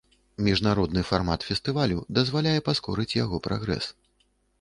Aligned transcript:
Міжнародны 0.45 1.03
фармат 1.09 1.45
фестывалю 1.49 1.99
дазваляе 2.19 2.53
паскорыць 2.71 3.07
яго 3.19 3.41
прагрэс. 3.49 3.91